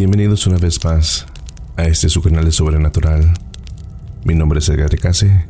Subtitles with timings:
[0.00, 1.26] Bienvenidos una vez más
[1.76, 3.34] a este su canal de Sobrenatural.
[4.24, 5.44] Mi nombre es Edgar Case.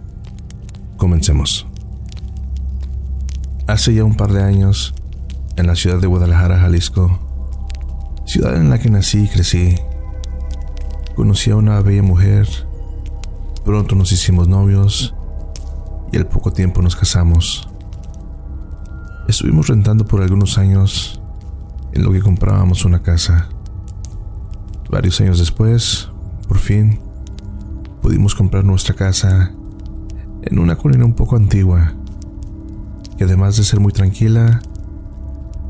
[0.97, 1.69] Comencemos.
[3.69, 4.93] Hace ya un par de años,
[5.55, 7.21] en la ciudad de Guadalajara, Jalisco,
[8.25, 9.77] ciudad en la que nací y crecí,
[11.15, 12.49] conocí a una bella mujer,
[13.65, 15.15] pronto nos hicimos novios
[16.11, 17.69] y al poco tiempo nos casamos.
[19.29, 21.23] Estuvimos rentando por algunos años
[21.93, 23.49] en lo que comprábamos una casa.
[24.91, 26.09] Varios años después,
[26.49, 26.99] por fin,
[28.03, 29.53] pudimos comprar nuestra casa
[30.43, 31.93] en una colina un poco antigua,
[33.17, 34.61] que además de ser muy tranquila,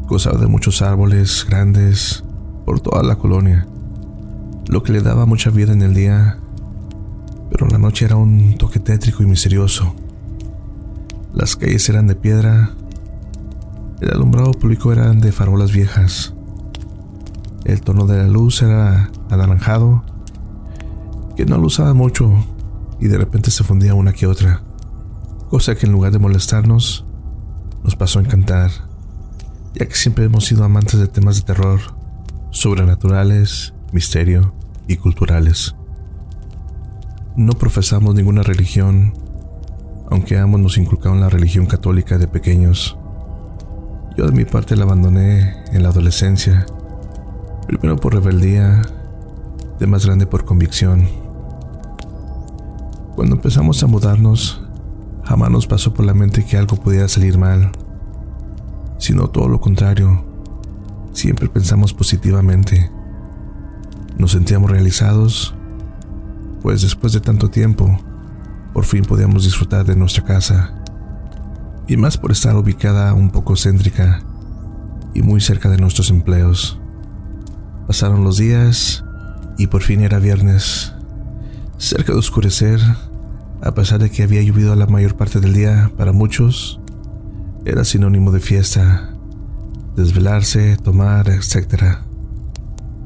[0.09, 2.25] gozaba de muchos árboles grandes
[2.65, 3.67] por toda la colonia,
[4.69, 6.39] lo que le daba mucha vida en el día,
[7.51, 9.95] pero la noche era un toque tétrico y misterioso.
[11.35, 12.71] Las calles eran de piedra,
[14.01, 16.33] el alumbrado público eran de farolas viejas,
[17.73, 20.03] el tono de la luz era anaranjado,
[21.37, 22.45] que no lo usaba mucho
[22.99, 24.63] y de repente se fundía una que otra,
[25.49, 27.07] cosa que en lugar de molestarnos,
[27.85, 28.71] nos pasó a encantar,
[29.75, 31.81] ya que siempre hemos sido amantes de temas de terror,
[32.51, 34.53] sobrenaturales, misterio
[34.89, 35.77] y culturales.
[37.37, 39.15] No profesamos ninguna religión,
[40.11, 42.99] aunque ambos nos inculcaron la religión católica de pequeños.
[44.17, 46.67] Yo de mi parte la abandoné en la adolescencia
[47.71, 48.83] Primero por rebeldía,
[49.79, 51.07] de más grande por convicción.
[53.15, 54.61] Cuando empezamos a mudarnos,
[55.23, 57.71] jamás nos pasó por la mente que algo pudiera salir mal,
[58.99, 60.25] sino todo lo contrario.
[61.13, 62.91] Siempre pensamos positivamente.
[64.19, 65.55] Nos sentíamos realizados,
[66.63, 68.01] pues después de tanto tiempo,
[68.73, 70.75] por fin podíamos disfrutar de nuestra casa.
[71.87, 74.25] Y más por estar ubicada un poco céntrica
[75.15, 76.80] y muy cerca de nuestros empleos.
[77.91, 79.05] Pasaron los días
[79.59, 80.95] y por fin era viernes.
[81.77, 82.79] Cerca de oscurecer,
[83.63, 86.81] a pesar de que había llovido la mayor parte del día, para muchos
[87.65, 89.11] era sinónimo de fiesta,
[89.97, 91.97] desvelarse, tomar, etc.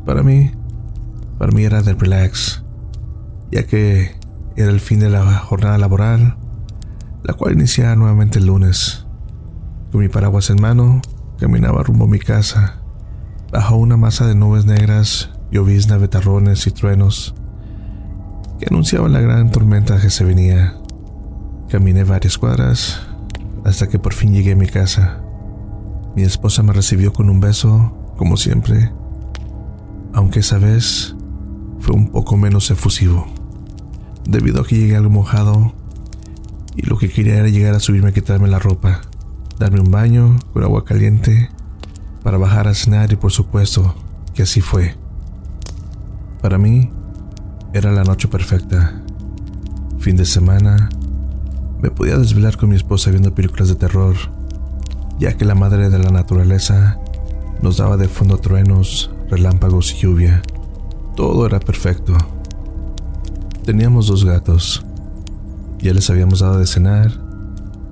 [0.04, 0.50] Para mí,
[1.38, 2.62] para mí era de relax,
[3.50, 4.14] ya que
[4.54, 6.36] era el fin de la jornada laboral,
[7.22, 9.06] la cual iniciaba nuevamente el lunes.
[9.90, 11.00] Con mi paraguas en mano,
[11.38, 12.83] caminaba rumbo a mi casa
[13.54, 17.36] bajo una masa de nubes negras, llovizna, betarrones y truenos
[18.58, 20.74] que anunciaban la gran tormenta que se venía.
[21.68, 23.06] Caminé varias cuadras
[23.64, 25.22] hasta que por fin llegué a mi casa.
[26.16, 28.90] Mi esposa me recibió con un beso, como siempre,
[30.12, 31.14] aunque esa vez
[31.78, 33.24] fue un poco menos efusivo,
[34.28, 35.74] debido a que llegué algo mojado
[36.74, 39.02] y lo que quería era llegar a subirme a quitarme la ropa,
[39.60, 41.50] darme un baño con agua caliente
[42.24, 43.94] para bajar a cenar y por supuesto
[44.34, 44.96] que así fue.
[46.40, 46.90] Para mí
[47.74, 49.00] era la noche perfecta.
[49.98, 50.88] Fin de semana,
[51.80, 54.16] me podía desvelar con mi esposa viendo películas de terror,
[55.18, 56.98] ya que la madre de la naturaleza
[57.60, 60.42] nos daba de fondo truenos, relámpagos y lluvia.
[61.16, 62.16] Todo era perfecto.
[63.64, 64.84] Teníamos dos gatos.
[65.78, 67.12] Ya les habíamos dado de cenar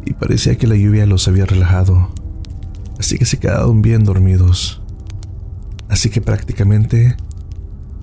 [0.06, 2.08] y parecía que la lluvia los había relajado
[3.02, 4.80] así que se quedaron bien dormidos.
[5.88, 7.16] Así que prácticamente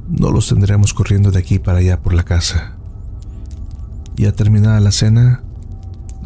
[0.09, 2.73] no los tendremos corriendo de aquí para allá por la casa.
[4.17, 5.41] Ya terminada la cena,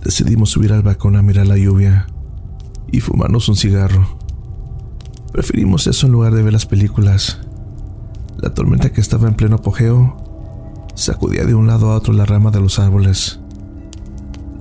[0.04, 2.08] decidimos subir al balcón a mirar la lluvia
[2.92, 4.18] y fumarnos un cigarro.
[5.32, 7.42] Preferimos eso en lugar de ver las películas.
[8.40, 10.18] La tormenta que estaba en pleno apogeo
[10.96, 13.40] sacudía de un lado a otro la rama de los árboles.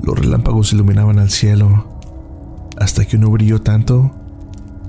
[0.02, 1.91] Los relámpagos iluminaban al cielo
[2.76, 4.10] hasta que uno brilló tanto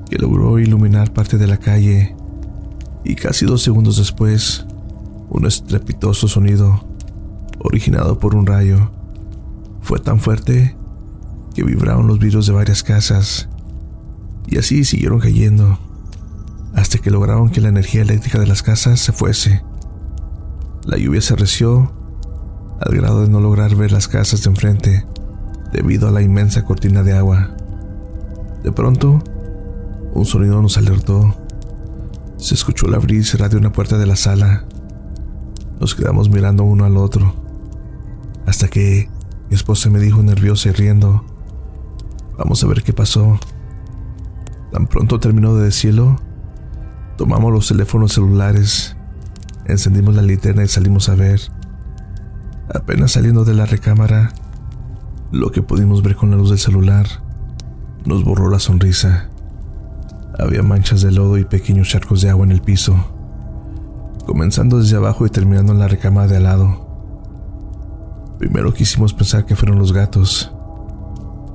[0.09, 2.15] que logró iluminar parte de la calle
[3.03, 4.65] y casi dos segundos después,
[5.29, 6.85] un estrepitoso sonido,
[7.59, 8.91] originado por un rayo,
[9.81, 10.75] fue tan fuerte
[11.53, 13.49] que vibraron los vidrios de varias casas
[14.47, 15.77] y así siguieron cayendo
[16.75, 19.63] hasta que lograron que la energía eléctrica de las casas se fuese.
[20.85, 21.91] La lluvia se reció
[22.81, 25.05] al grado de no lograr ver las casas de enfrente
[25.71, 27.55] debido a la inmensa cortina de agua.
[28.63, 29.21] De pronto,
[30.13, 31.35] un sonido nos alertó.
[32.37, 34.63] Se escuchó el abrir y cerrar de una puerta de la sala.
[35.81, 37.35] Nos quedamos mirando uno al otro,
[38.45, 39.09] hasta que
[39.49, 41.25] mi esposa me dijo nerviosa y riendo,
[42.37, 43.37] vamos a ver qué pasó.
[44.71, 46.15] Tan pronto terminó de decirlo,
[47.17, 48.95] tomamos los teléfonos celulares,
[49.65, 51.41] encendimos la linterna y salimos a ver.
[52.73, 54.31] Apenas saliendo de la recámara,
[55.31, 57.22] lo que pudimos ver con la luz del celular
[58.05, 59.29] nos borró la sonrisa.
[60.37, 62.95] Había manchas de lodo y pequeños charcos de agua en el piso.
[64.25, 66.87] comenzando desde abajo y terminando en la recámara de al lado.
[68.39, 70.51] Primero quisimos pensar que fueron los gatos,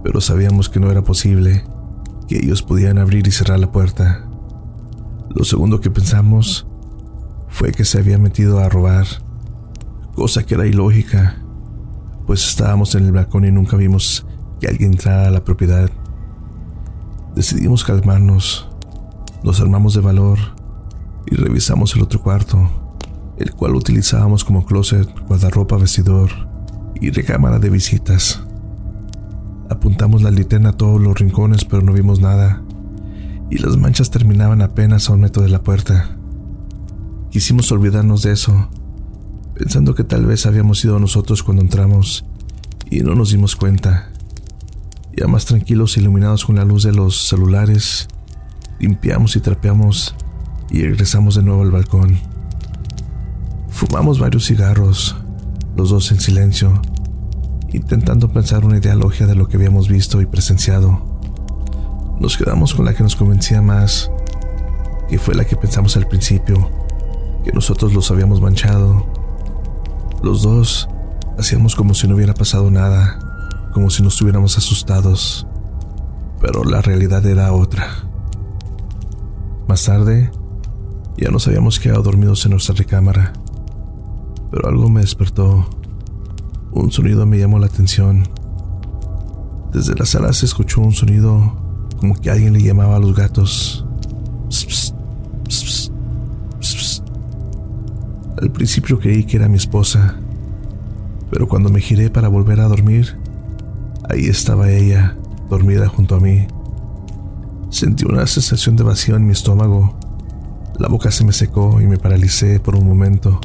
[0.05, 1.65] pero sabíamos que no era posible,
[2.29, 4.23] que ellos podían abrir y cerrar la puerta.
[5.35, 6.67] Lo segundo que pensamos
[7.49, 9.07] fue que se había metido a robar,
[10.15, 11.43] cosa que era ilógica,
[12.27, 14.27] pues estábamos en el balcón y nunca vimos
[14.61, 15.91] que alguien entrara a la propiedad.
[17.35, 18.69] Decidimos calmarnos,
[19.43, 20.39] nos armamos de valor
[21.27, 22.69] y revisamos el otro cuarto,
[23.37, 26.31] el cual utilizábamos como closet, guardarropa, vestidor
[27.01, 28.43] y recámara de visitas.
[29.71, 32.63] Apuntamos la linterna a todos los rincones, pero no vimos nada,
[33.51, 36.17] y las manchas terminaban apenas a un metro de la puerta.
[37.31, 38.69] Quisimos olvidarnos de eso,
[39.55, 42.25] pensando que tal vez habíamos sido nosotros cuando entramos
[42.91, 44.11] y no nos dimos cuenta.
[45.19, 48.07] Ya más tranquilos iluminados con la luz de los celulares,
[48.79, 50.15] limpiamos y trapeamos
[50.71, 52.21] y regresamos de nuevo al balcón.
[53.69, 55.17] Fumamos varios cigarros,
[55.75, 56.81] los dos en silencio,
[57.73, 61.03] intentando pensar una idea lógica de lo que habíamos visto y presenciado.
[62.21, 64.13] Nos quedamos con la que nos convencía más,
[65.09, 66.71] que fue la que pensamos al principio,
[67.43, 69.05] que nosotros los habíamos manchado.
[70.23, 70.89] Los dos
[71.37, 73.28] hacíamos como si no hubiera pasado nada,
[73.79, 75.47] como si no estuviéramos asustados,
[76.41, 77.87] pero la realidad era otra.
[79.69, 80.33] Más tarde,
[81.17, 83.35] ya nos habíamos quedado dormidos en nuestra recámara,
[84.51, 85.71] pero algo me despertó.
[86.73, 88.29] Un sonido me llamó la atención.
[89.73, 93.87] Desde la sala se escuchó un sonido como que alguien le llamaba a los gatos.
[98.43, 100.17] Al principio creí que era mi esposa,
[101.31, 103.17] pero cuando me giré para volver a dormir,
[104.09, 105.17] ahí estaba ella,
[105.49, 106.47] dormida junto a mí.
[107.71, 109.99] Sentí una sensación de vacío en mi estómago
[110.79, 113.41] la boca se me secó y me paralicé por un momento.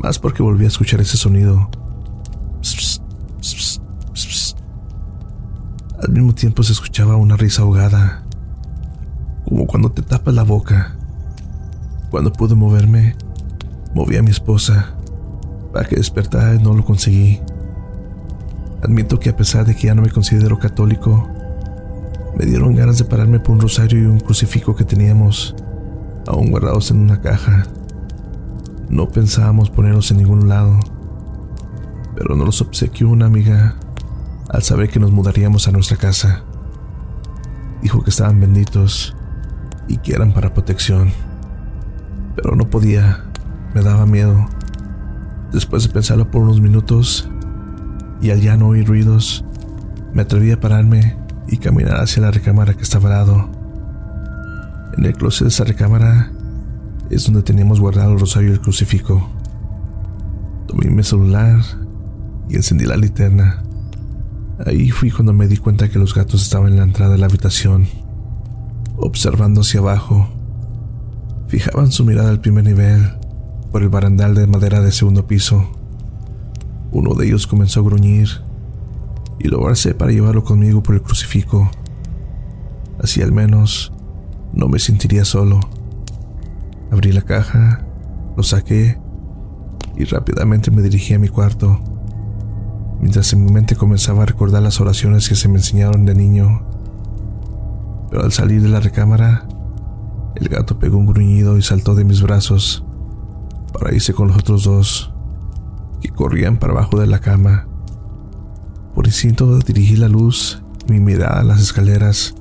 [0.00, 1.68] Más porque volví a escuchar ese sonido.
[6.02, 8.22] Al mismo tiempo se escuchaba una risa ahogada,
[9.44, 10.96] como cuando te tapas la boca.
[12.10, 13.14] Cuando pude moverme,
[13.94, 14.94] moví a mi esposa
[15.74, 17.38] para que despertara y no lo conseguí.
[18.82, 21.28] Admito que a pesar de que ya no me considero católico,
[22.38, 25.56] me dieron ganas de pararme por un rosario y un crucifijo que teníamos
[26.28, 27.64] aún guardados en una caja.
[28.88, 30.78] No pensábamos ponerlos en ningún lado,
[32.14, 33.74] pero nos los obsequió una amiga
[34.48, 36.44] al saber que nos mudaríamos a nuestra casa.
[37.82, 39.16] Dijo que estaban benditos
[39.88, 41.12] y que eran para protección,
[42.36, 43.24] pero no podía,
[43.74, 44.46] me daba miedo.
[45.52, 47.28] Después de pensarlo por unos minutos
[48.20, 49.44] y al ya no oír ruidos,
[50.12, 51.16] me atreví a pararme
[51.46, 53.50] y caminar hacia la recámara que estaba al lado.
[54.96, 56.32] En el closet de esa recámara
[57.10, 59.28] es donde teníamos guardado el rosario y el crucifijo.
[60.66, 61.60] Tomé mi celular
[62.48, 63.62] y encendí la linterna.
[64.66, 67.26] Ahí fui cuando me di cuenta que los gatos estaban en la entrada de la
[67.26, 67.86] habitación,
[68.96, 70.28] observando hacia abajo.
[71.46, 73.08] Fijaban su mirada al primer nivel,
[73.70, 75.77] por el barandal de madera de segundo piso.
[76.92, 78.28] Uno de ellos comenzó a gruñir
[79.38, 81.70] y lo abracé para llevarlo conmigo por el crucifijo.
[83.02, 83.92] Así al menos
[84.52, 85.60] no me sentiría solo.
[86.90, 87.84] Abrí la caja,
[88.36, 88.98] lo saqué
[89.96, 91.80] y rápidamente me dirigí a mi cuarto,
[93.00, 96.62] mientras en mi mente comenzaba a recordar las oraciones que se me enseñaron de niño.
[98.10, 99.46] Pero al salir de la recámara,
[100.36, 102.84] el gato pegó un gruñido y saltó de mis brazos
[103.72, 105.12] para irse con los otros dos,
[106.00, 107.66] que corrían para abajo de la cama.
[108.94, 112.34] Por instinto dirigí la luz y mi mirada a las escaleras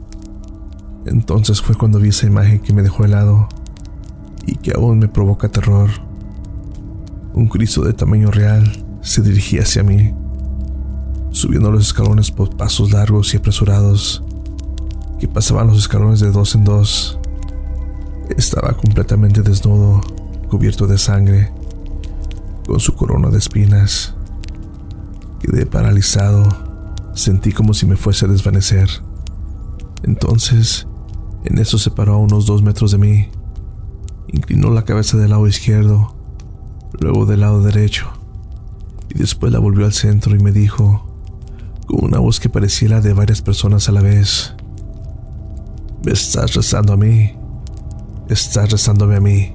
[1.07, 3.47] entonces fue cuando vi esa imagen que me dejó helado
[4.45, 5.89] y que aún me provoca terror.
[7.33, 10.13] Un Cristo de tamaño real se dirigía hacia mí,
[11.31, 14.23] subiendo los escalones por pasos largos y apresurados,
[15.17, 17.17] que pasaban los escalones de dos en dos.
[18.35, 20.01] Estaba completamente desnudo,
[20.49, 21.53] cubierto de sangre,
[22.67, 24.15] con su corona de espinas.
[25.39, 26.47] Quedé paralizado,
[27.15, 28.89] sentí como si me fuese a desvanecer.
[30.03, 30.87] Entonces
[31.49, 33.29] en eso se paró a unos dos metros de mí.
[34.27, 36.13] Inclinó la cabeza del lado izquierdo,
[36.99, 38.07] luego del lado derecho,
[39.09, 41.07] y después la volvió al centro y me dijo,
[41.85, 44.55] con una voz que parecía la de varias personas a la vez,
[46.03, 47.31] ¿me estás rezando a mí?
[48.27, 49.53] ¿Estás rezándome a mí?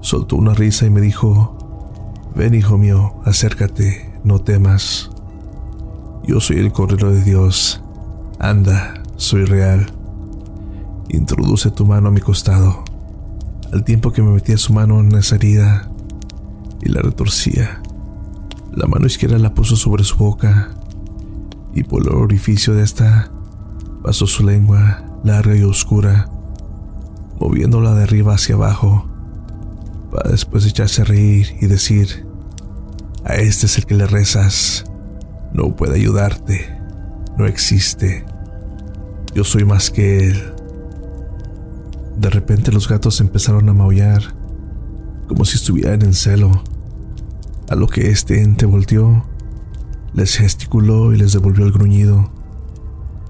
[0.00, 1.58] Soltó una risa y me dijo,
[2.34, 5.10] ven hijo mío, acércate, no temas.
[6.26, 7.82] Yo soy el Cordero de Dios.
[8.38, 9.92] Anda, soy real.
[11.08, 12.84] Introduce tu mano a mi costado.
[13.72, 15.88] al tiempo que me metía su mano en esa herida
[16.82, 17.80] y la retorcía.
[18.72, 20.70] La mano izquierda la puso sobre su boca
[21.72, 23.30] y por el orificio de esta
[24.02, 26.28] pasó su lengua larga y oscura,
[27.38, 29.09] moviéndola de arriba hacia abajo,
[30.10, 32.26] para después echarse a reír y decir,
[33.24, 34.84] a este es el que le rezas,
[35.52, 36.76] no puede ayudarte,
[37.36, 38.24] no existe,
[39.34, 40.54] yo soy más que él.
[42.16, 44.34] De repente los gatos empezaron a maullar,
[45.28, 46.62] como si estuvieran en celo,
[47.68, 49.24] a lo que este ente volteó,
[50.12, 52.30] les gesticuló y les devolvió el gruñido.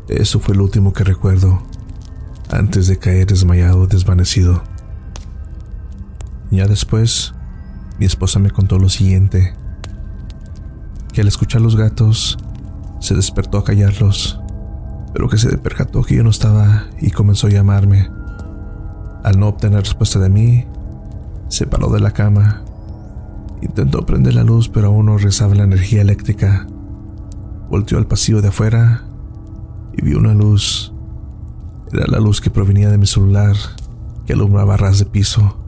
[0.08, 1.62] Eso fue lo último que recuerdo,
[2.50, 4.62] antes de caer desmayado, desvanecido.
[6.50, 7.32] Ya después,
[7.98, 9.54] mi esposa me contó lo siguiente
[11.12, 12.38] que al escuchar los gatos
[13.00, 14.40] se despertó a callarlos,
[15.12, 18.08] pero que se percató que yo no estaba y comenzó a llamarme.
[19.24, 20.66] Al no obtener respuesta de mí,
[21.48, 22.62] se paró de la cama.
[23.60, 26.66] Intentó prender la luz, pero aún no rezaba la energía eléctrica.
[27.68, 29.04] Volteó al pasillo de afuera
[29.92, 30.92] y vio una luz.
[31.92, 33.56] Era la luz que provenía de mi celular,
[34.26, 35.59] que alumbraba ras de piso.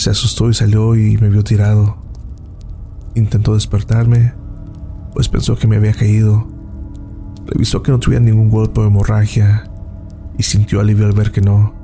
[0.00, 1.98] Se asustó y salió y me vio tirado.
[3.14, 4.32] Intentó despertarme,
[5.12, 6.48] pues pensó que me había caído.
[7.44, 9.64] Revisó que no tuviera ningún golpe o hemorragia
[10.38, 11.74] y sintió alivio al ver que no.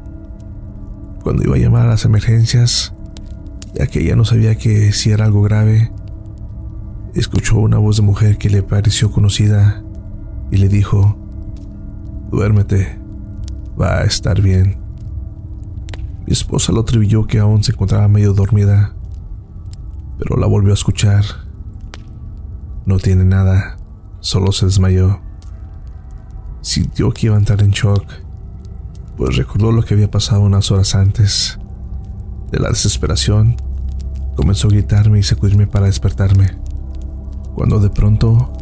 [1.23, 2.94] Cuando iba a llamar a las emergencias,
[3.75, 5.92] ya que ella no sabía que si era algo grave,
[7.14, 9.85] escuchó una voz de mujer que le pareció conocida
[10.50, 11.18] y le dijo,
[12.30, 12.99] duérmete,
[13.78, 14.86] va a estar bien.
[16.26, 18.97] Mi esposa lo atribuyó que aún se encontraba medio dormida
[20.18, 21.25] pero la volvió a escuchar.
[22.85, 23.76] No tiene nada,
[24.21, 25.21] solo se desmayó.
[26.61, 28.04] Sintió que iba a entrar en shock,
[29.16, 31.59] pues recordó lo que había pasado unas horas antes.
[32.50, 33.56] De la desesperación,
[34.37, 36.59] comenzó a gritarme y sacudirme para despertarme,
[37.54, 38.52] cuando de pronto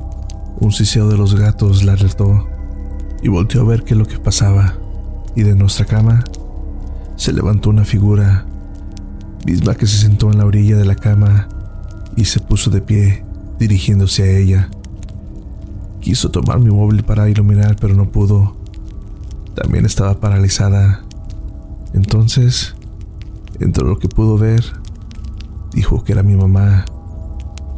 [0.61, 2.49] un siseo de los gatos la alertó
[3.23, 4.75] y volteó a ver qué es lo que pasaba,
[5.35, 6.25] y de nuestra cama
[7.16, 8.47] se levantó una figura
[9.47, 11.49] misma que se sentó en la orilla de la cama
[12.16, 13.25] y se puso de pie,
[13.59, 14.71] dirigiéndose a ella.
[16.00, 18.56] Quiso tomar mi móvil para iluminar, pero no pudo.
[19.54, 21.02] También estaba paralizada.
[21.92, 22.75] Entonces,
[23.61, 24.64] entre lo que pudo ver,
[25.73, 26.85] dijo que era mi mamá,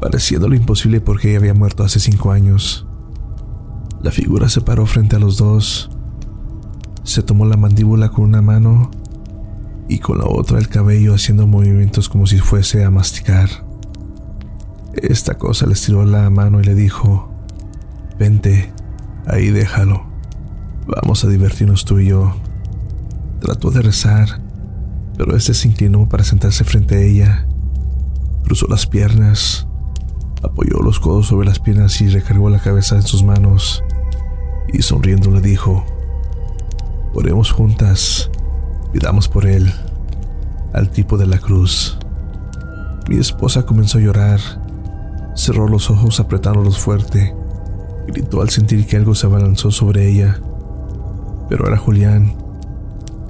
[0.00, 2.86] pareciendo lo imposible porque ella había muerto hace cinco años.
[4.02, 5.90] La figura se paró frente a los dos,
[7.02, 8.90] se tomó la mandíbula con una mano
[9.88, 13.48] y con la otra el cabello haciendo movimientos como si fuese a masticar.
[14.94, 17.30] Esta cosa le estiró la mano y le dijo,
[18.18, 18.72] vente,
[19.26, 20.06] ahí déjalo,
[20.86, 22.34] vamos a divertirnos tú y yo.
[23.40, 24.40] Trató de rezar,
[25.16, 27.46] pero este se inclinó para sentarse frente a ella.
[28.44, 29.66] Cruzó las piernas,
[30.42, 33.84] apoyó los codos sobre las piernas y recargó la cabeza en sus manos.
[34.72, 35.84] Y sonriendo le dijo,
[37.14, 38.30] oremos juntas
[38.98, 39.70] Pidamos por él,
[40.72, 41.98] al tipo de la cruz.
[43.10, 44.40] Mi esposa comenzó a llorar,
[45.34, 47.34] cerró los ojos apretándolos fuerte,
[48.06, 50.40] gritó al sentir que algo se abalanzó sobre ella.
[51.50, 52.36] Pero era Julián,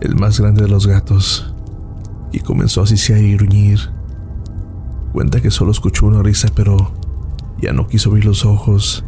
[0.03, 1.53] el más grande de los gatos,
[2.31, 3.81] y comenzó a sisear y gruñir.
[5.13, 6.93] Cuenta que solo escuchó una risa, pero
[7.61, 9.05] ya no quiso abrir los ojos,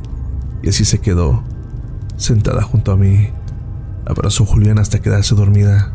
[0.65, 1.45] y así se quedó,
[2.17, 3.29] sentada junto a mí.
[4.07, 5.93] Abrazó a Julián hasta quedarse dormida.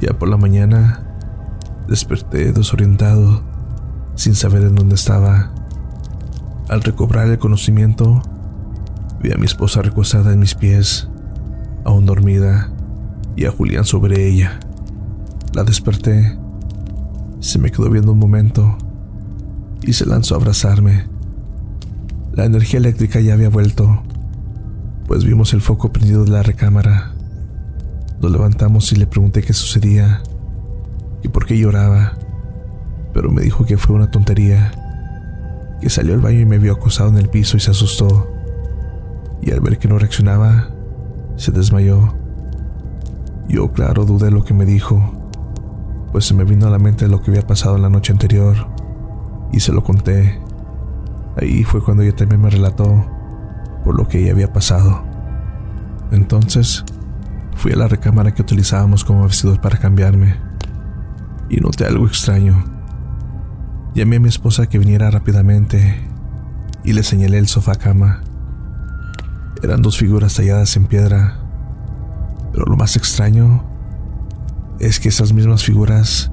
[0.00, 1.02] Ya por la mañana
[1.88, 3.42] desperté desorientado,
[4.14, 5.50] sin saber en dónde estaba.
[6.68, 8.22] Al recobrar el conocimiento,
[9.20, 11.08] vi a mi esposa recostada en mis pies,
[11.84, 12.70] aún dormida,
[13.34, 14.60] y a Julián sobre ella.
[15.52, 16.38] La desperté,
[17.40, 18.78] se me quedó viendo un momento
[19.82, 21.06] y se lanzó a abrazarme.
[22.34, 24.02] La energía eléctrica ya había vuelto,
[25.06, 27.17] pues vimos el foco prendido de la recámara.
[28.20, 30.22] Nos levantamos y le pregunté qué sucedía
[31.22, 32.14] y por qué lloraba,
[33.12, 34.72] pero me dijo que fue una tontería,
[35.80, 38.28] que salió al baño y me vio acostado en el piso y se asustó,
[39.40, 40.70] y al ver que no reaccionaba,
[41.36, 42.14] se desmayó.
[43.48, 45.12] Yo, claro, dudé lo que me dijo,
[46.12, 48.56] pues se me vino a la mente lo que había pasado en la noche anterior,
[49.52, 50.40] y se lo conté.
[51.40, 53.06] Ahí fue cuando ella también me relató
[53.84, 55.02] por lo que ella había pasado.
[56.10, 56.84] Entonces,
[57.58, 60.36] Fui a la recámara que utilizábamos como vestidos para cambiarme
[61.50, 62.64] y noté algo extraño.
[63.96, 66.08] Llamé a mi esposa que viniera rápidamente
[66.84, 68.22] y le señalé el sofá cama.
[69.60, 71.40] Eran dos figuras talladas en piedra,
[72.52, 73.68] pero lo más extraño
[74.78, 76.30] es que esas mismas figuras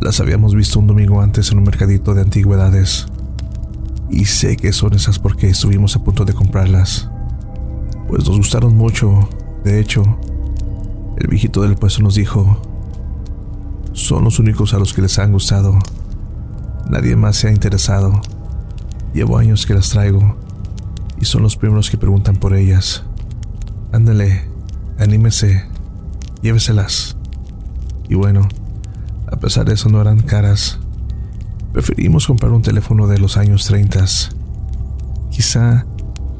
[0.00, 3.08] las habíamos visto un domingo antes en un mercadito de antigüedades.
[4.08, 7.10] Y sé que son esas porque estuvimos a punto de comprarlas.
[8.08, 9.28] Pues nos gustaron mucho.
[9.62, 10.18] De hecho,
[11.16, 12.60] el viejito del puesto nos dijo,
[13.92, 15.78] son los únicos a los que les han gustado.
[16.90, 18.20] Nadie más se ha interesado.
[19.14, 20.36] Llevo años que las traigo
[21.18, 23.04] y son los primeros que preguntan por ellas.
[23.92, 24.48] Ándale,
[24.98, 25.64] anímese,
[26.42, 27.16] lléveselas.
[28.08, 28.46] Y bueno,
[29.30, 30.78] a pesar de eso no eran caras.
[31.72, 34.04] Preferimos comprar un teléfono de los años 30.
[35.30, 35.86] Quizá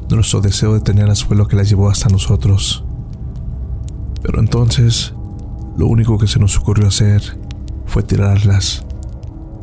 [0.09, 2.86] nuestro deseo de tenerlas fue lo que las llevó hasta nosotros.
[4.21, 5.13] Pero entonces,
[5.77, 7.21] lo único que se nos ocurrió hacer
[7.85, 8.85] fue tirarlas.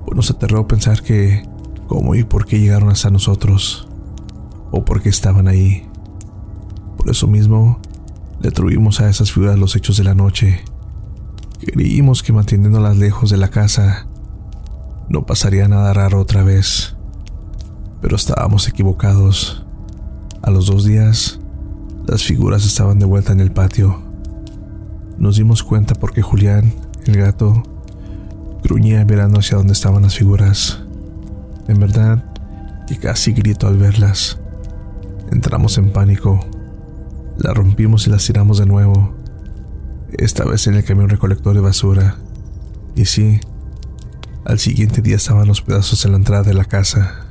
[0.04, 1.46] Pues nos aterró pensar que
[1.86, 3.88] cómo y por qué llegaron hasta nosotros,
[4.70, 5.86] o por qué estaban ahí.
[6.96, 7.80] Por eso mismo,
[8.40, 10.64] le atribuimos a esas figuras los hechos de la noche.
[11.60, 14.06] Creímos que manteniéndolas lejos de la casa,
[15.08, 16.96] no pasaría nada raro otra vez.
[18.00, 19.64] Pero estábamos equivocados.
[20.42, 21.40] A los dos días,
[22.06, 24.02] las figuras estaban de vuelta en el patio.
[25.18, 26.72] Nos dimos cuenta porque Julián,
[27.06, 27.62] el gato,
[28.62, 30.82] gruñía mirando hacia donde estaban las figuras.
[31.68, 32.24] En verdad,
[32.86, 34.38] que casi grito al verlas.
[35.30, 36.40] Entramos en pánico.
[37.38, 39.14] La rompimos y las tiramos de nuevo.
[40.12, 42.16] Esta vez en el camión recolector de basura.
[42.94, 43.40] Y sí,
[44.44, 47.26] al siguiente día estaban los pedazos en la entrada de la casa.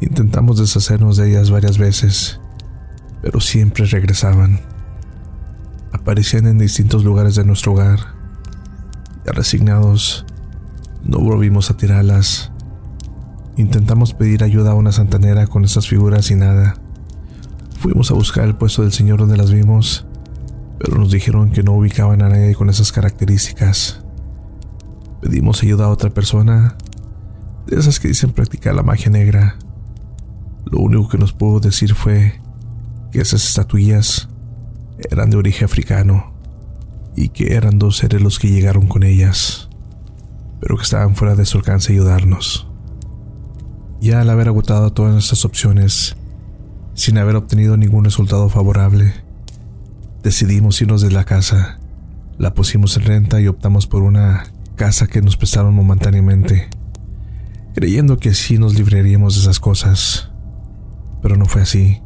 [0.00, 2.40] Intentamos deshacernos de ellas varias veces,
[3.22, 4.69] pero siempre regresaban.
[6.00, 8.00] Aparecían en distintos lugares de nuestro hogar.
[9.26, 10.24] Ya resignados,
[11.04, 12.50] no volvimos a tirarlas.
[13.58, 16.76] Intentamos pedir ayuda a una santanera con esas figuras y nada.
[17.78, 20.06] Fuimos a buscar el puesto del señor donde las vimos,
[20.78, 24.02] pero nos dijeron que no ubicaban a nadie con esas características.
[25.20, 26.76] Pedimos ayuda a otra persona,
[27.66, 29.58] de esas que dicen practicar la magia negra.
[30.64, 32.40] Lo único que nos pudo decir fue
[33.12, 34.29] que esas estatuillas
[35.10, 36.32] eran de origen africano
[37.16, 39.68] y que eran dos seres los que llegaron con ellas,
[40.60, 42.66] pero que estaban fuera de su alcance ayudarnos.
[44.00, 46.16] Ya al haber agotado todas nuestras opciones,
[46.94, 49.12] sin haber obtenido ningún resultado favorable,
[50.22, 51.78] decidimos irnos de la casa.
[52.38, 54.44] La pusimos en renta y optamos por una
[54.76, 56.70] casa que nos prestaron momentáneamente,
[57.74, 60.30] creyendo que así nos libraríamos de esas cosas.
[61.20, 62.00] Pero no fue así.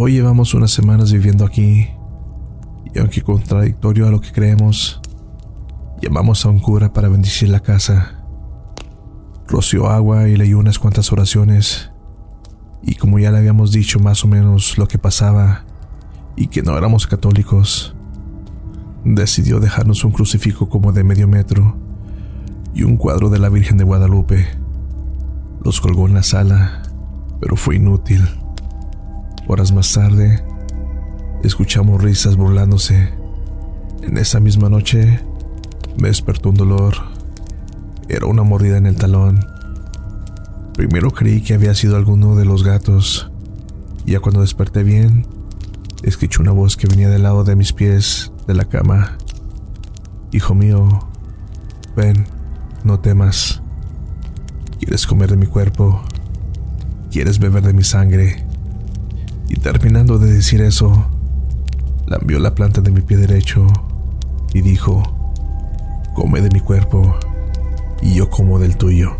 [0.00, 1.88] Hoy llevamos unas semanas viviendo aquí,
[2.94, 5.00] y aunque contradictorio a lo que creemos,
[6.00, 8.14] llamamos a un cura para bendecir la casa
[9.48, 11.90] roció agua y leyó unas cuantas oraciones.
[12.80, 15.64] Y como ya le habíamos dicho más o menos lo que pasaba
[16.36, 17.96] y que no éramos católicos,
[19.04, 21.76] decidió dejarnos un crucifijo como de medio metro
[22.72, 24.46] y un cuadro de la Virgen de Guadalupe.
[25.64, 26.82] Los colgó en la sala,
[27.40, 28.22] pero fue inútil.
[29.48, 30.44] Horas más tarde,
[31.42, 33.12] escuchamos risas burlándose.
[34.02, 35.20] En esa misma noche,
[35.96, 37.18] me despertó un dolor
[38.08, 39.44] era una mordida en el talón.
[40.74, 43.30] Primero creí que había sido alguno de los gatos.
[44.06, 45.26] Ya cuando desperté bien,
[46.02, 49.18] escuché una voz que venía del lado de mis pies de la cama.
[50.32, 51.06] Hijo mío,
[51.94, 52.24] ven,
[52.82, 53.60] no temas.
[54.78, 56.02] ¿Quieres comer de mi cuerpo?
[57.10, 58.47] ¿Quieres beber de mi sangre?
[59.48, 61.06] Y terminando de decir eso,
[62.06, 63.66] lambió la planta de mi pie derecho
[64.52, 65.02] y dijo,
[66.14, 67.16] come de mi cuerpo
[68.02, 69.16] y yo como del tuyo.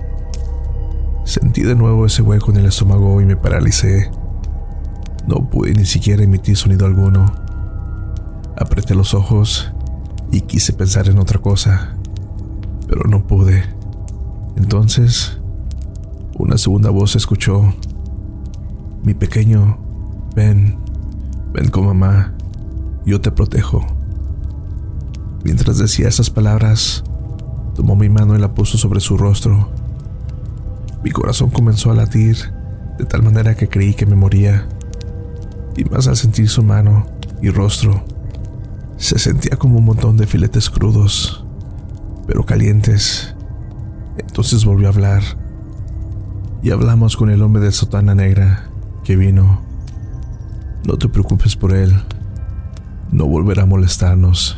[1.25, 4.11] Sentí de nuevo ese hueco en el estómago y me paralicé.
[5.27, 7.33] No pude ni siquiera emitir sonido alguno.
[8.57, 9.71] Apreté los ojos
[10.33, 11.97] y quise pensar en otra cosa,
[12.89, 13.63] pero no pude.
[14.57, 15.39] Entonces,
[16.39, 17.75] una segunda voz escuchó.
[19.03, 19.79] Mi pequeño,
[20.39, 20.79] ven,
[21.53, 22.33] ven con mamá,
[23.05, 23.85] yo te protejo.
[25.43, 27.03] Mientras decía esas palabras,
[27.79, 29.71] Tomó mi mano y la puso sobre su rostro.
[31.05, 32.37] Mi corazón comenzó a latir
[32.99, 34.69] de tal manera que creí que me moría.
[35.77, 37.07] Y más al sentir su mano
[37.41, 38.05] y rostro,
[38.97, 41.45] se sentía como un montón de filetes crudos,
[42.27, 43.33] pero calientes.
[44.17, 45.23] Entonces volvió a hablar.
[46.65, 48.71] Y hablamos con el hombre de sotana negra
[49.05, 49.68] que vino.
[50.85, 51.95] No te preocupes por él.
[53.11, 54.57] No volverá a molestarnos.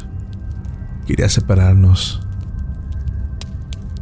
[1.06, 2.26] Quería separarnos.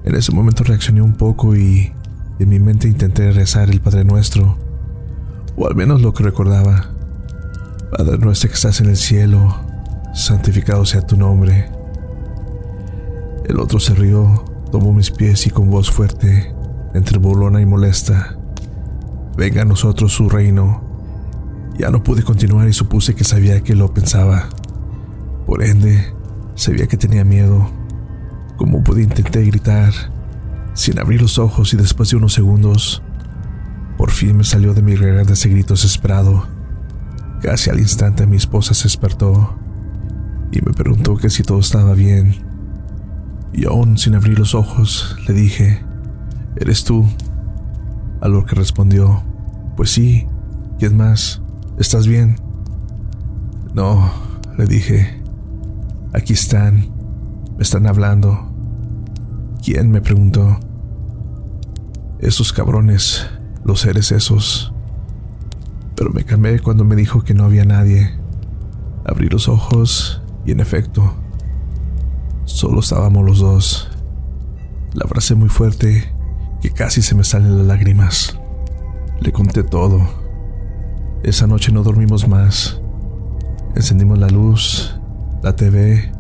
[0.05, 1.93] En ese momento reaccioné un poco y
[2.39, 4.57] en mi mente intenté rezar el Padre Nuestro,
[5.57, 6.91] o al menos lo que recordaba.
[7.91, 9.55] Padre nuestro que estás en el cielo,
[10.15, 11.69] santificado sea tu nombre.
[13.47, 16.55] El otro se rió, tomó mis pies y con voz fuerte,
[16.95, 18.39] entre bolona y molesta,
[19.37, 20.88] venga a nosotros su reino.
[21.79, 24.49] Ya no pude continuar y supuse que sabía que lo pensaba.
[25.47, 26.13] Por ende,
[26.57, 27.71] sabía que tenía miedo.
[28.57, 29.93] Como pude intenté gritar,
[30.75, 33.01] sin abrir los ojos y después de unos segundos,
[33.97, 36.47] por fin me salió de mi garganta ese grito desesperado.
[37.43, 39.57] Casi al instante mi esposa se despertó
[40.51, 42.35] y me preguntó que si todo estaba bien.
[43.53, 45.85] Y aún sin abrir los ojos, le dije,
[46.57, 47.07] ¿eres tú?
[48.21, 49.23] A lo que respondió,
[49.77, 50.27] pues sí,
[50.81, 51.41] ¿quién más?
[51.79, 52.37] ¿Estás bien?
[53.75, 54.11] No,
[54.57, 55.23] le dije,
[56.13, 56.91] aquí están,
[57.57, 58.53] me están hablando.
[59.65, 59.91] ¿Quién?
[59.91, 60.59] me preguntó.
[62.21, 63.27] Esos cabrones,
[63.65, 64.73] los seres esos
[65.99, 68.17] pero me calmé cuando me dijo que no había nadie.
[69.05, 71.13] Abrí los ojos y en efecto,
[72.45, 73.91] solo estábamos los dos.
[74.95, 76.15] La abracé muy fuerte
[76.63, 78.39] que casi se me salen las lágrimas.
[79.21, 80.28] Le conté todo.
[81.23, 82.81] Esa noche no dormimos más.
[83.75, 84.95] Encendimos la luz,
[85.43, 86.13] la TV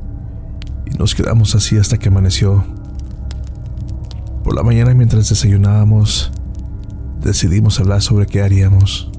[0.86, 2.64] y nos quedamos así hasta que amaneció.
[4.42, 6.32] Por la mañana mientras desayunábamos,
[7.20, 9.10] decidimos hablar sobre qué haríamos.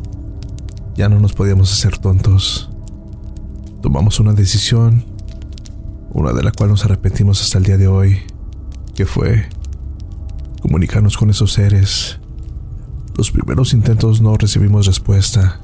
[0.96, 2.70] Ya no nos podíamos hacer tontos.
[3.82, 5.06] Tomamos una decisión,
[6.12, 8.20] una de la cual nos arrepentimos hasta el día de hoy,
[8.96, 9.48] que fue
[10.62, 12.20] comunicarnos con esos seres.
[13.16, 15.62] Los primeros intentos no recibimos respuesta.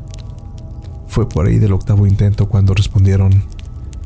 [1.16, 3.46] Fue por ahí del octavo intento cuando respondieron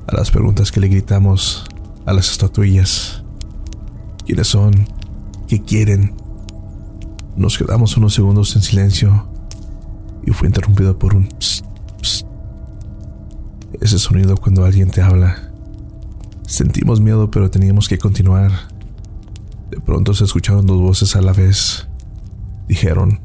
[0.05, 1.65] a las preguntas que le gritamos
[2.05, 3.23] a las estatuillas.
[4.27, 4.87] ¿Quiénes son?
[5.47, 6.13] ¿Qué quieren?
[7.35, 9.27] Nos quedamos unos segundos en silencio
[10.23, 11.65] y fue interrumpido por un psst,
[11.99, 12.27] psst.
[13.81, 15.51] Ese sonido cuando alguien te habla.
[16.45, 18.51] Sentimos miedo, pero teníamos que continuar.
[19.71, 21.87] De pronto se escucharon dos voces a la vez.
[22.67, 23.19] Dijeron,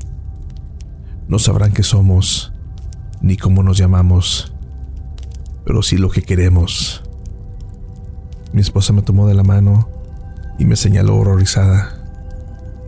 [1.28, 2.53] no sabrán qué somos,
[3.24, 4.52] ni cómo nos llamamos,
[5.64, 7.02] pero sí lo que queremos.
[8.52, 9.88] Mi esposa me tomó de la mano
[10.58, 12.04] y me señaló horrorizada.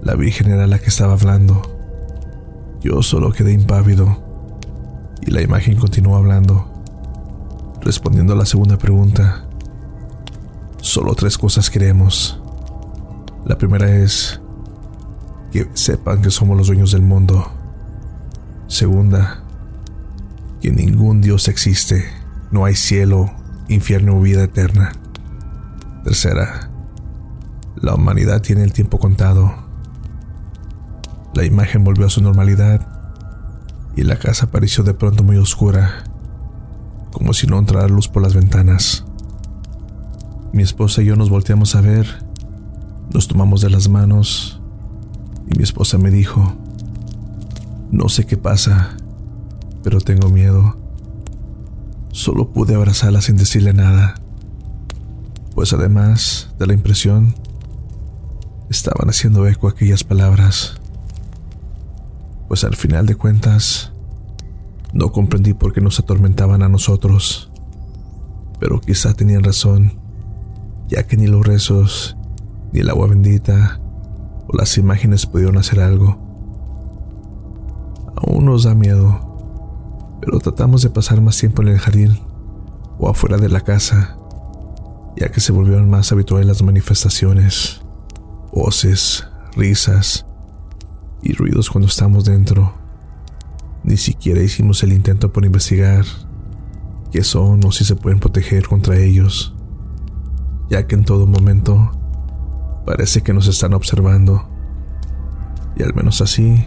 [0.03, 1.63] La Virgen era la que estaba hablando.
[2.83, 4.23] Yo solo quedé impávido
[5.23, 6.71] y la imagen continuó hablando,
[7.81, 9.47] respondiendo a la segunda pregunta.
[10.83, 12.39] Solo tres cosas queremos.
[13.47, 14.39] La primera es
[15.51, 17.51] que sepan que somos los dueños del mundo.
[18.67, 19.46] Segunda,
[20.61, 22.05] que ningún Dios existe,
[22.51, 23.31] no hay cielo,
[23.69, 24.93] infierno o vida eterna.
[26.05, 26.71] Tercera,
[27.77, 29.67] la humanidad tiene el tiempo contado
[31.37, 32.81] la imagen volvió a su normalidad
[33.95, 36.05] y la casa pareció de pronto muy oscura,
[37.13, 39.05] como si no entrara luz por las ventanas.
[40.55, 42.07] Mi esposa y yo nos volteamos a ver,
[43.13, 44.63] nos tomamos de las manos
[45.47, 46.55] y mi esposa me dijo,
[47.91, 48.97] no sé qué pasa,
[49.87, 50.77] pero tengo miedo.
[52.11, 54.17] Solo pude abrazarla sin decirle nada,
[55.55, 57.37] pues además de la impresión,
[58.69, 60.81] estaban haciendo eco aquellas palabras
[62.49, 63.93] pues al final de cuentas
[64.93, 67.51] no comprendí por qué nos atormentaban a nosotros,
[68.59, 70.01] pero quizá tenían razón,
[70.89, 72.17] ya que ni los rezos,
[72.73, 73.81] ni el agua bendita
[74.49, 76.19] o las imágenes pudieron hacer algo.
[78.17, 79.26] Aún nos da miedo,
[80.21, 82.21] pero tratamos de pasar más tiempo en el jardín
[82.99, 84.17] o afuera de la casa,
[85.17, 87.81] ya que se volvieron más habituales las manifestaciones,
[88.53, 90.27] voces, risas
[91.23, 92.75] y ruidos cuando estamos dentro.
[93.83, 96.05] Ni siquiera hicimos el intento por investigar
[97.13, 99.55] qué son o si se pueden proteger contra ellos,
[100.69, 101.93] ya que en todo momento
[102.85, 104.49] parece que nos están observando.
[105.77, 106.65] Y al menos así,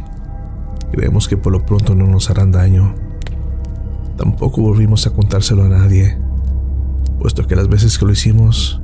[0.92, 3.09] creemos que por lo pronto no nos harán daño.
[4.20, 6.18] Tampoco volvimos a contárselo a nadie,
[7.20, 8.82] puesto que las veces que lo hicimos,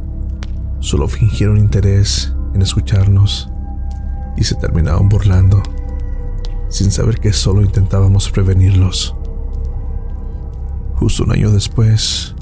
[0.80, 3.50] solo fingieron interés en escucharnos
[4.38, 5.62] y se terminaban burlando,
[6.70, 9.14] sin saber que solo intentábamos prevenirlos.
[10.96, 12.34] Justo un año después,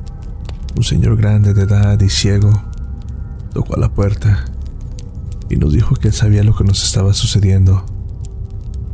[0.78, 2.52] un señor grande de edad y ciego
[3.56, 4.46] tocó a la puerta
[5.50, 7.88] y nos dijo que él sabía lo que nos estaba sucediendo,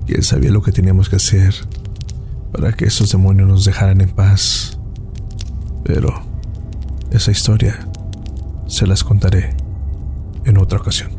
[0.07, 1.53] que él sabía lo que teníamos que hacer
[2.51, 4.79] para que esos demonios nos dejaran en paz.
[5.83, 6.21] Pero
[7.11, 7.87] esa historia
[8.67, 9.55] se las contaré
[10.45, 11.18] en otra ocasión.